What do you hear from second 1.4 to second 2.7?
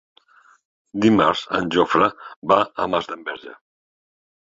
en Jofre va